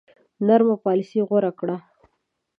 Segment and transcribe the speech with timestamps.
[0.47, 1.77] نرمه پالیسي غوره کړه.